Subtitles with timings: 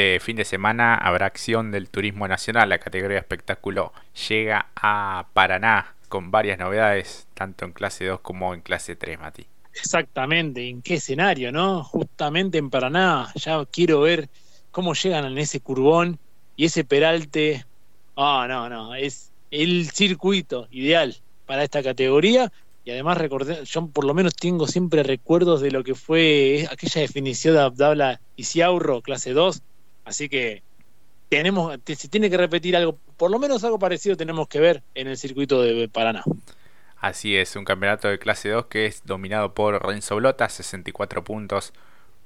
[0.00, 2.70] Este fin de semana habrá acción del turismo nacional.
[2.70, 3.92] La categoría espectáculo
[4.30, 9.44] llega a Paraná con varias novedades, tanto en clase 2 como en clase 3, Mati.
[9.74, 11.84] Exactamente, ¿en qué escenario, no?
[11.84, 13.30] Justamente en Paraná.
[13.34, 14.30] Ya quiero ver
[14.70, 16.18] cómo llegan en ese curvón
[16.56, 17.66] y ese peralte.
[18.16, 21.14] Ah, no, no, es el circuito ideal
[21.44, 22.50] para esta categoría
[22.86, 27.02] y además recordé, yo por lo menos tengo siempre recuerdos de lo que fue aquella
[27.02, 29.62] definición de Abdabla y Ciaurro, clase 2,
[30.04, 30.62] así que
[31.28, 35.06] tenemos, si tiene que repetir algo, por lo menos algo parecido tenemos que ver en
[35.08, 36.24] el circuito de Paraná.
[37.00, 41.72] Así es, un campeonato de clase 2 que es dominado por Renzo Blota, 64 puntos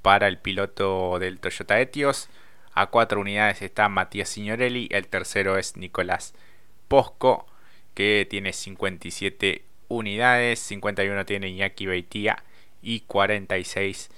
[0.03, 2.29] para el piloto del Toyota Etios.
[2.73, 6.35] A cuatro unidades está Matías Signorelli, el tercero es Nicolás
[6.89, 7.47] Posco,
[7.95, 12.43] que tiene 57 unidades, 51 tiene Iñaki Beitía
[12.83, 14.11] y 46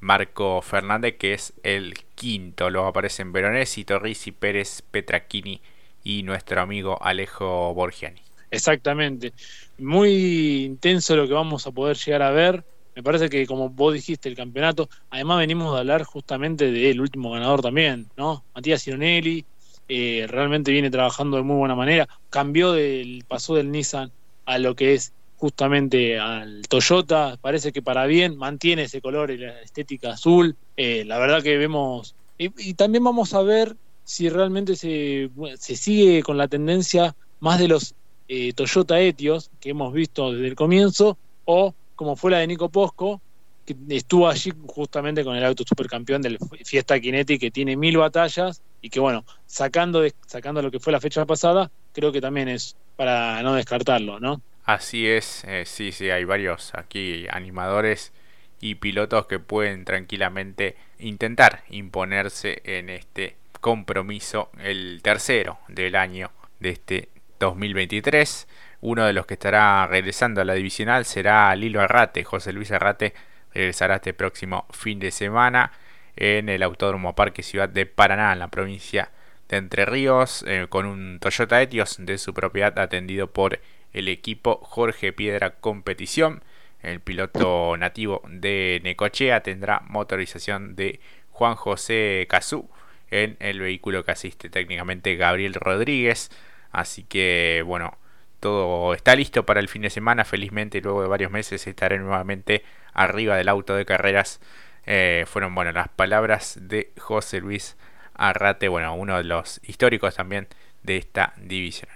[0.00, 2.70] Marco Fernández, que es el quinto.
[2.70, 5.60] Luego aparecen Veronesi, Torrisi, Pérez, Petrachini
[6.02, 8.20] y nuestro amigo Alejo Borgiani.
[8.50, 9.32] Exactamente.
[9.78, 12.64] Muy intenso lo que vamos a poder llegar a ver.
[12.96, 17.30] Me parece que, como vos dijiste, el campeonato, además venimos de hablar justamente del último
[17.30, 18.44] ganador también, ¿no?
[18.54, 19.44] Matías Cironelli,
[19.88, 22.08] eh, realmente viene trabajando de muy buena manera.
[22.30, 24.10] Cambió del, pasó del Nissan
[24.44, 29.38] a lo que es justamente al Toyota, parece que para bien, mantiene ese color y
[29.38, 30.54] la estética azul.
[30.76, 33.74] Eh, la verdad que vemos, y, también vamos a ver
[34.04, 37.94] si realmente se, se, sigue con la tendencia más de los
[38.28, 42.68] eh, Toyota Etios que hemos visto desde el comienzo, o como fue la de Nico
[42.68, 43.22] Posco,
[43.64, 48.60] que estuvo allí justamente con el auto supercampeón del Fiesta Kinetic, que tiene mil batallas,
[48.82, 52.76] y que bueno, sacando, sacando lo que fue la fecha pasada, creo que también es
[52.96, 54.42] para no descartarlo, ¿no?
[54.64, 58.12] Así es, eh, sí, sí, hay varios aquí animadores
[58.60, 66.30] y pilotos que pueden tranquilamente intentar imponerse en este compromiso, el tercero del año
[66.60, 67.08] de este
[67.38, 68.46] 2023.
[68.82, 72.24] Uno de los que estará regresando a la divisional será Lilo Arrate.
[72.24, 73.14] José Luis Arrate
[73.52, 75.72] regresará este próximo fin de semana
[76.16, 79.10] en el Autódromo Parque Ciudad de Paraná, en la provincia
[79.48, 83.60] de Entre Ríos, eh, con un Toyota Etios de su propiedad atendido por
[83.92, 86.42] el equipo Jorge Piedra Competición.
[86.82, 92.70] El piloto nativo de Necochea tendrá motorización de Juan José Cazú
[93.10, 96.30] en el vehículo que asiste técnicamente Gabriel Rodríguez.
[96.72, 97.98] Así que bueno,
[98.40, 100.24] todo está listo para el fin de semana.
[100.24, 102.64] Felizmente luego de varios meses estaré nuevamente
[102.94, 104.40] arriba del auto de carreras.
[104.86, 107.76] Eh, fueron bueno las palabras de José Luis
[108.14, 110.48] Arrate, bueno, uno de los históricos también
[110.82, 111.90] de esta división.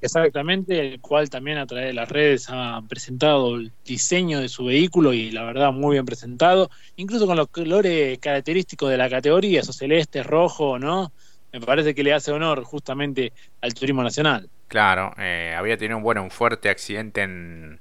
[0.00, 4.64] Exactamente, el cual también a través de las redes ha presentado el diseño de su
[4.64, 9.60] vehículo y la verdad muy bien presentado, incluso con los colores característicos de la categoría,
[9.60, 11.12] esos celeste, rojo, ¿no?
[11.52, 14.48] Me parece que le hace honor justamente al turismo nacional.
[14.68, 17.80] Claro, eh, había tenido un, bueno, un fuerte accidente en,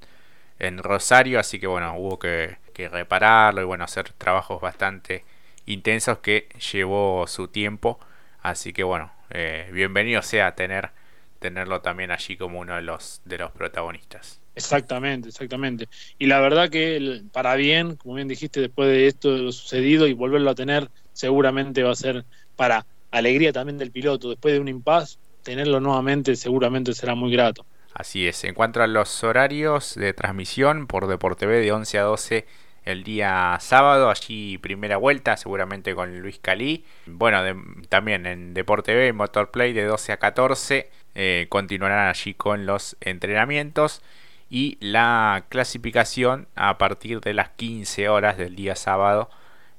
[0.59, 2.57] en Rosario, así que bueno, hubo que,
[2.91, 5.25] repararlo y bueno, hacer trabajos bastante
[5.65, 7.99] intensos que llevó su tiempo,
[8.41, 10.91] así que bueno, eh, bienvenido sea a tener
[11.39, 14.39] tenerlo también allí como uno de los, de los protagonistas.
[14.55, 15.87] Exactamente, exactamente.
[16.17, 20.05] Y la verdad que para bien, como bien dijiste, después de esto de lo sucedido
[20.05, 24.29] y volverlo a tener, seguramente va a ser para alegría también del piloto.
[24.29, 27.65] Después de un impasse, tenerlo nuevamente seguramente será muy grato.
[27.93, 28.43] Así es.
[28.43, 32.45] En cuanto a los horarios de transmisión por Deporte B de 11 a 12
[32.85, 36.85] el día sábado, allí primera vuelta, seguramente con Luis Calí.
[37.05, 37.41] Bueno,
[37.87, 44.01] también en Deporte B, Motorplay de 12 a 14 eh, continuarán allí con los entrenamientos
[44.49, 49.29] y la clasificación a partir de las 15 horas del día sábado.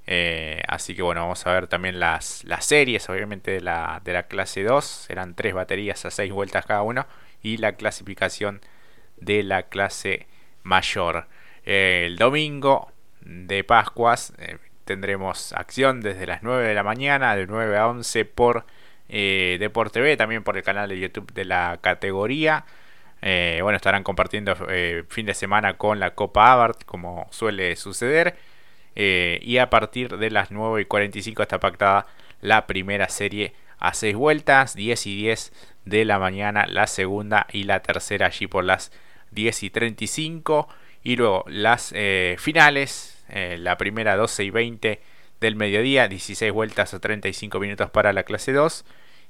[0.07, 4.13] Eh, así que bueno, vamos a ver también las, las series, obviamente de la, de
[4.13, 4.85] la clase 2.
[4.85, 7.07] Serán tres baterías a 6 vueltas cada uno.
[7.43, 8.61] Y la clasificación
[9.17, 10.27] de la clase
[10.63, 11.27] mayor.
[11.65, 12.93] Eh, el domingo
[13.23, 14.33] de Pascuas
[14.85, 18.67] tendremos acción desde las 9 de la mañana, de 9 a 11 por
[19.13, 22.65] eh, Deporte B, también por el canal de YouTube de la categoría.
[23.23, 28.37] Eh, bueno, estarán compartiendo eh, fin de semana con la Copa Abarth, como suele suceder.
[28.95, 32.07] y a partir de las 9 y 45 está pactada
[32.41, 35.53] la primera serie a 6 vueltas, 10 y 10
[35.85, 38.93] de la mañana, la segunda y la tercera allí por las
[39.33, 40.69] 10 y 35.
[41.03, 41.95] Y luego las
[42.39, 45.01] finales, la primera 12 y 20
[45.41, 48.85] del mediodía, 16 vueltas o 35 minutos para la clase 2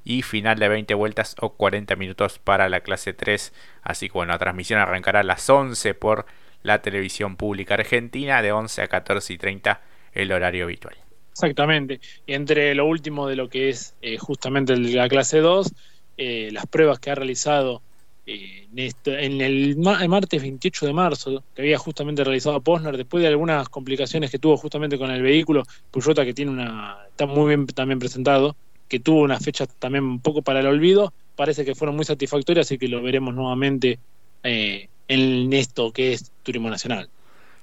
[0.04, 3.52] y final de 20 vueltas o 40 minutos para la clase 3.
[3.82, 6.26] Así que bueno, la transmisión arrancará a las 11 por
[6.62, 9.80] la televisión pública argentina de 11 a 14 y 30
[10.12, 10.96] el horario habitual.
[11.32, 12.00] Exactamente.
[12.26, 15.72] Entre lo último de lo que es eh, justamente la clase 2,
[16.18, 17.82] eh, las pruebas que ha realizado
[18.26, 18.68] eh,
[19.06, 24.30] en, el, martes 28 de marzo, que había justamente realizado Posner, después de algunas complicaciones
[24.30, 28.54] que tuvo justamente con el vehículo, Puyota que tiene una, está muy bien también presentado,
[28.90, 32.66] que tuvo una fecha también un poco para el olvido, parece que fueron muy satisfactorias,
[32.66, 33.98] así que lo veremos nuevamente
[34.42, 37.08] en esto que es Turismo Nacional.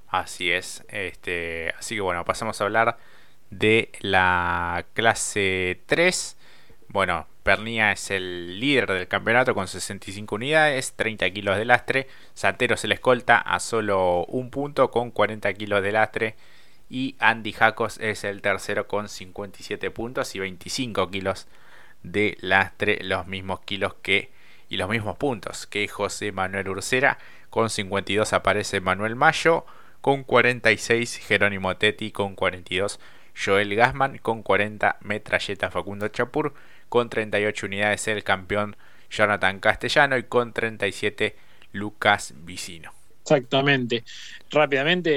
[0.08, 2.98] Así es, este, así que bueno, pasamos a hablar
[3.50, 6.38] de la clase 3.
[6.88, 12.08] Bueno, Pernia es el líder del campeonato con 65 unidades, 30 kilos de lastre.
[12.34, 16.36] Santero se le escolta a solo un punto con 40 kilos de lastre.
[16.90, 21.48] Y Andy Jacos es el tercero con 57 puntos y 25 kilos
[22.04, 24.32] de lastre, los mismos kilos que
[24.70, 27.18] y los mismos puntos que José Manuel Ursera.
[27.50, 29.66] Con 52 aparece Manuel Mayo,
[30.02, 33.00] con 46 Jerónimo Tetti, con 42
[33.38, 36.54] Joel Gasman con 40 metralletas Facundo Chapur,
[36.90, 38.76] con 38 unidades el campeón
[39.10, 41.36] Jonathan Castellano y con 37
[41.72, 42.97] Lucas Vicino.
[43.30, 44.06] Exactamente.
[44.50, 45.12] Rápidamente,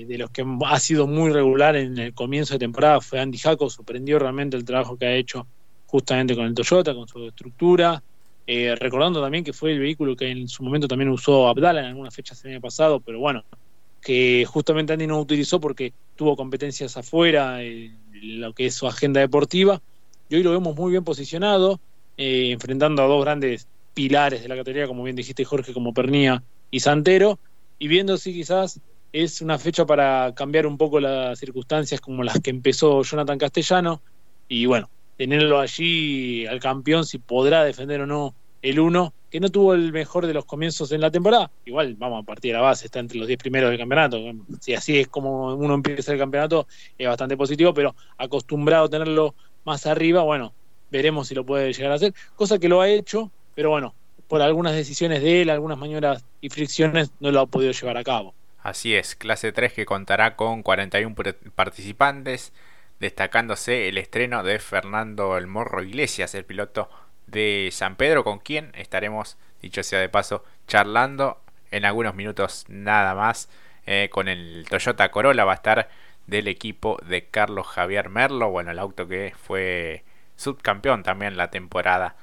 [0.00, 3.38] eh, de los que ha sido muy regular en el comienzo de temporada fue Andy
[3.38, 5.46] Jaco, sorprendió realmente el trabajo que ha hecho
[5.86, 8.02] justamente con el Toyota, con su estructura.
[8.46, 11.86] Eh, recordando también que fue el vehículo que en su momento también usó Abdala en
[11.86, 13.42] algunas fechas el año pasado, pero bueno,
[14.02, 19.20] que justamente Andy no utilizó porque tuvo competencias afuera, en lo que es su agenda
[19.20, 19.80] deportiva,
[20.28, 21.80] y hoy lo vemos muy bien posicionado,
[22.16, 26.44] eh, enfrentando a dos grandes pilares de la categoría, como bien dijiste Jorge, como Pernía
[26.70, 27.40] y Santero,
[27.78, 28.80] y viendo si quizás
[29.12, 34.02] es una fecha para cambiar un poco las circunstancias como las que empezó Jonathan Castellano,
[34.48, 39.48] y bueno, tenerlo allí al campeón, si podrá defender o no el 1, que no
[39.48, 41.50] tuvo el mejor de los comienzos en la temporada.
[41.64, 44.18] Igual, vamos a partir de la base, está entre los 10 primeros del campeonato.
[44.60, 46.66] Si así es como uno empieza el campeonato,
[46.98, 49.34] es bastante positivo, pero acostumbrado a tenerlo
[49.64, 50.52] más arriba, bueno,
[50.90, 52.14] veremos si lo puede llegar a hacer.
[52.34, 53.94] Cosa que lo ha hecho, pero bueno,
[54.28, 58.04] por algunas decisiones de él, algunas maniobras y fricciones, no lo ha podido llevar a
[58.04, 58.34] cabo.
[58.62, 61.14] Así es, clase 3 que contará con 41
[61.54, 62.52] participantes,
[62.98, 66.90] destacándose el estreno de Fernando El Morro Iglesias, el piloto
[67.26, 71.40] de San Pedro, con quien estaremos, dicho sea de paso, charlando
[71.70, 73.48] en algunos minutos nada más.
[73.86, 75.88] Eh, con el Toyota Corolla va a estar
[76.26, 80.02] del equipo de Carlos Javier Merlo, bueno, el auto que fue
[80.34, 82.16] subcampeón también la temporada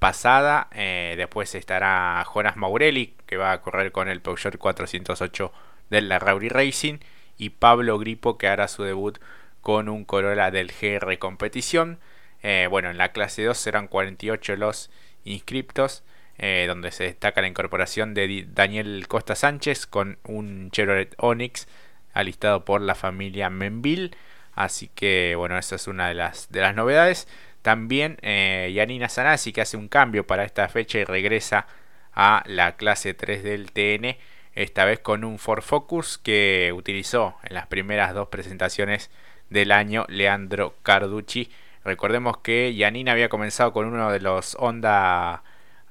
[0.00, 0.68] pasada.
[0.72, 5.52] Eh, después estará Jonas Maurelli, que va a correr con el Peugeot 408
[5.90, 6.98] del la Rauri Racing.
[7.38, 9.18] Y Pablo Gripo, que hará su debut
[9.60, 12.00] con un Corolla del GR Competición.
[12.42, 14.90] Eh, bueno, en la clase 2 serán 48 los
[15.24, 16.02] inscriptos,
[16.38, 21.68] eh, donde se destaca la incorporación de Daniel Costa Sánchez con un Chevrolet Onix
[22.14, 24.10] alistado por la familia Menville.
[24.54, 27.28] Así que bueno, esa es una de las, de las novedades.
[27.62, 31.66] También eh, Yanina Sanasi que hace un cambio para esta fecha y regresa
[32.12, 34.16] a la clase 3 del TN.
[34.54, 39.10] Esta vez con un Ford Focus que utilizó en las primeras dos presentaciones
[39.48, 41.50] del año Leandro Carducci
[41.84, 45.42] Recordemos que Yanina había comenzado con uno de los Honda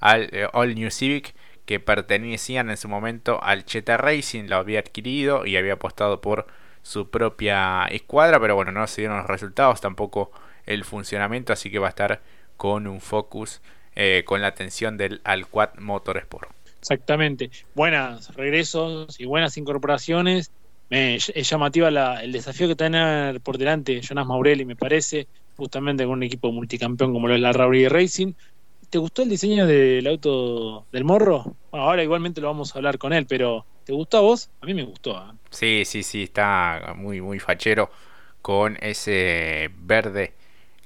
[0.02, 1.36] eh, All, New Civic
[1.66, 6.48] que pertenecían en su momento al Cheta Racing, lo había adquirido y había apostado por
[6.82, 10.32] su propia escuadra, pero bueno, no se dieron los resultados, tampoco
[10.70, 12.22] el funcionamiento, así que va a estar
[12.56, 13.62] con un Focus
[13.96, 16.50] eh, con la atención del Alquad Motorsport.
[16.80, 20.52] Exactamente, buenas regresos y buenas incorporaciones.
[20.90, 26.24] es llamativa el desafío que tener por delante Jonas Maurelli, me parece justamente con un
[26.24, 28.34] equipo multicampeón como lo es la Rowdy Racing.
[28.90, 31.56] ¿Te gustó el diseño del auto del morro?
[31.72, 34.50] ahora igualmente lo vamos a hablar con él, pero ¿te gustó a vos?
[34.62, 35.18] A mí me gustó.
[35.18, 35.36] ¿eh?
[35.50, 37.92] Sí, sí, sí, está muy, muy fachero
[38.42, 40.34] con ese verde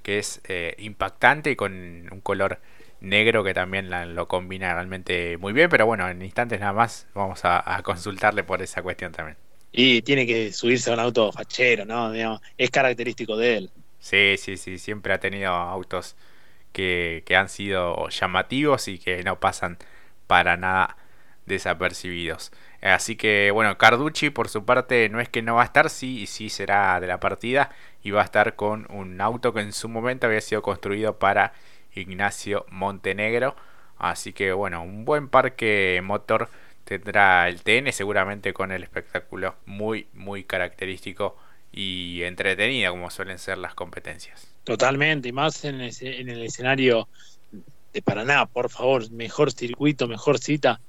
[0.04, 1.74] que es eh, impactante y con
[2.12, 2.60] un color
[3.00, 7.42] negro que también lo combina realmente muy bien, pero bueno, en instantes nada más vamos
[7.44, 9.38] a, consultarle por esa cuestión también.
[9.72, 12.14] Y tiene que subirse a un auto fachero, ¿no?
[12.58, 13.72] es característico de él.
[14.00, 16.16] Sí, sí, sí, siempre ha tenido autos
[16.72, 19.78] que, que han sido llamativos y que no pasan
[20.28, 20.98] para nada
[21.46, 22.52] desapercibidos.
[22.82, 26.26] Así que bueno, Carducci por su parte no es que no va a estar, sí,
[26.26, 27.72] sí será de la partida
[28.04, 31.54] y va a estar con un auto que en su momento había sido construido para
[31.94, 33.56] Ignacio Montenegro.
[33.98, 36.50] Así que bueno, un buen parque motor
[36.84, 41.38] tendrá el TN seguramente con el espectáculo muy muy característico
[41.72, 44.48] y entretenida como suelen ser las competencias.
[44.64, 47.08] Totalmente, y más en el escenario
[47.94, 50.82] de Paraná, por favor, mejor circuito, mejor cita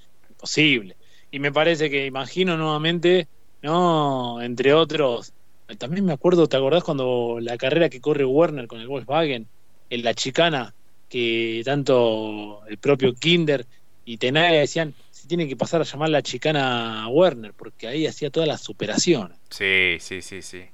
[0.44, 0.94] posible.
[1.30, 3.28] Y me parece que imagino nuevamente,
[3.62, 4.42] ¿no?
[4.42, 5.32] Entre otros,
[5.78, 9.48] también me acuerdo, ¿te acordás cuando la carrera que corre Werner con el Volkswagen,
[9.88, 10.74] en la chicana,
[11.08, 13.64] que tanto el propio Kinder
[14.04, 18.28] y Tenaya decían, se tiene que pasar a llamar la chicana Werner, porque ahí hacía
[18.28, 19.38] todas las superaciones.
[19.48, 20.64] Sí, sí, sí, sí.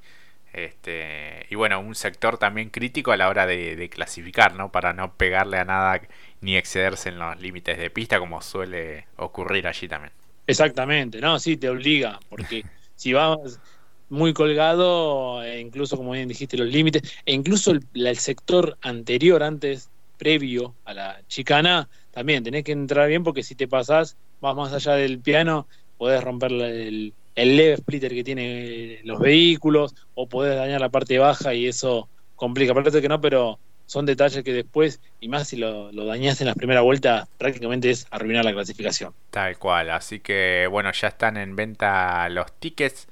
[0.52, 4.72] Este, y bueno, un sector también crítico a la hora de, clasificar, ¿no?
[4.72, 6.02] Para no pegarle a nada
[6.40, 10.12] ni excederse en los límites de pista, como suele ocurrir allí también.
[10.46, 12.64] Exactamente, no, sí, te obliga, porque
[12.96, 13.60] si vas
[14.08, 19.88] muy colgado, e incluso como bien dijiste, los límites, e incluso el, sector anterior, antes,
[20.18, 24.72] previo a la chicana, también tenés que entrar bien porque si te pasás, vas más
[24.72, 30.56] allá del piano, podés romper el, el leve splitter que tiene los vehículos o podés
[30.56, 32.74] dañar la parte baja y eso complica.
[32.74, 33.58] Parece que no, pero
[33.90, 37.90] son detalles que después, y más si lo, lo dañas en las primeras vueltas, prácticamente
[37.90, 39.12] es arruinar la clasificación.
[39.30, 43.08] Tal cual, así que bueno, ya están en venta los tickets,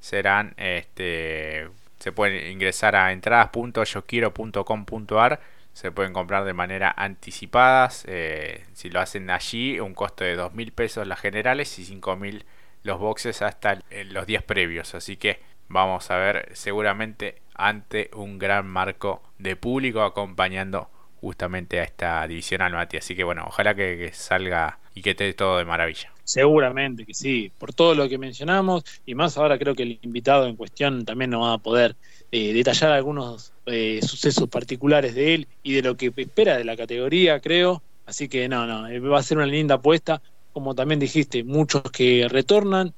[0.00, 5.40] serán, este, se pueden ingresar a entradas.yoquiero.com.ar,
[5.74, 10.54] se pueden comprar de manera anticipadas, eh, si lo hacen allí, un costo de dos
[10.54, 12.46] mil pesos las generales y cinco mil
[12.84, 18.66] los boxes hasta los días previos, así que vamos a ver seguramente ante un gran
[18.66, 20.88] marco de público acompañando
[21.22, 22.96] justamente a esta divisional, Mati.
[22.96, 26.12] Así que bueno, ojalá que, salga y que esté todo de maravilla.
[26.24, 30.46] Seguramente que sí, por todo lo que mencionamos y más ahora creo que el invitado
[30.46, 31.96] en cuestión también nos va a poder
[32.30, 36.76] eh, detallar algunos eh, sucesos particulares de él y de lo que espera de la
[36.76, 37.82] categoría, creo.
[38.04, 40.20] Así que no, no, eh, va a ser una linda apuesta.
[40.52, 42.92] Como también dijiste, muchos que retornan,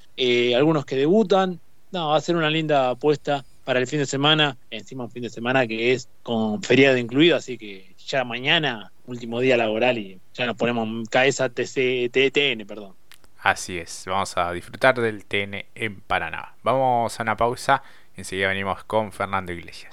[0.56, 1.60] algunos que debutan.
[1.92, 5.22] No, va a ser una linda apuesta para el fin de semana, encima un fin
[5.22, 10.20] de semana que es con feriado incluido, así que ya mañana, último día laboral y
[10.34, 12.94] ya nos ponemos cabeza TN, perdón.
[13.38, 16.54] Así es, vamos a disfrutar del TN en Paraná.
[16.62, 17.82] Vamos a una pausa,
[18.16, 19.92] enseguida venimos con Fernando Iglesias.